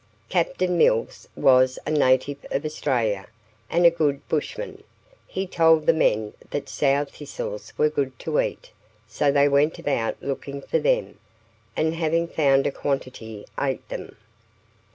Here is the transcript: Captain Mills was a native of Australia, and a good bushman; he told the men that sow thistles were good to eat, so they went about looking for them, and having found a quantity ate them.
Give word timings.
Captain 0.29 0.79
Mills 0.79 1.27
was 1.35 1.77
a 1.85 1.91
native 1.91 2.43
of 2.49 2.65
Australia, 2.65 3.27
and 3.69 3.85
a 3.85 3.91
good 3.91 4.27
bushman; 4.27 4.83
he 5.27 5.45
told 5.45 5.85
the 5.85 5.93
men 5.93 6.33
that 6.49 6.67
sow 6.67 7.05
thistles 7.05 7.71
were 7.77 7.87
good 7.87 8.17
to 8.17 8.39
eat, 8.39 8.71
so 9.07 9.31
they 9.31 9.47
went 9.47 9.77
about 9.77 10.17
looking 10.19 10.59
for 10.59 10.79
them, 10.79 11.19
and 11.77 11.93
having 11.93 12.27
found 12.27 12.65
a 12.65 12.71
quantity 12.71 13.45
ate 13.59 13.87
them. 13.89 14.15